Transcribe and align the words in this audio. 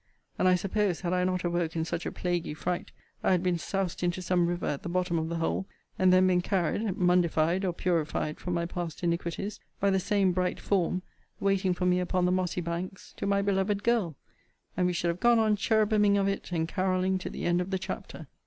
And 0.39 0.47
I 0.47 0.55
suppose, 0.55 1.01
had 1.01 1.13
I 1.13 1.23
not 1.25 1.43
awoke 1.43 1.75
in 1.75 1.85
such 1.85 2.07
a 2.07 2.11
plaguy 2.11 2.55
fright, 2.55 2.89
I 3.23 3.33
had 3.33 3.43
been 3.43 3.59
soused 3.59 4.01
into 4.01 4.19
some 4.19 4.47
river 4.47 4.65
at 4.65 4.81
the 4.81 4.89
bottom 4.89 5.19
of 5.19 5.29
the 5.29 5.35
hole, 5.35 5.67
and 5.99 6.11
then 6.11 6.25
been 6.25 6.41
carried 6.41 6.81
(mundified 6.97 7.63
or 7.63 7.71
purified 7.71 8.39
from 8.39 8.55
my 8.55 8.65
past 8.65 9.03
iniquities,) 9.03 9.59
by 9.79 9.91
the 9.91 9.99
same 9.99 10.31
bright 10.31 10.59
form 10.59 11.03
(waiting 11.39 11.75
for 11.75 11.85
me 11.85 11.99
upon 11.99 12.25
the 12.25 12.31
mossy 12.31 12.61
banks,) 12.61 13.13
to 13.17 13.27
my 13.27 13.43
beloved 13.43 13.83
girl; 13.83 14.15
and 14.75 14.87
we 14.87 14.93
should 14.93 15.09
have 15.09 15.19
gone 15.19 15.37
on 15.37 15.55
cherubiming 15.55 16.17
of 16.17 16.27
it 16.27 16.51
and 16.51 16.67
caroling 16.67 17.19
to 17.19 17.29
the 17.29 17.45
end 17.45 17.61
of 17.61 17.69
the 17.69 17.77
chapter. 17.77 18.25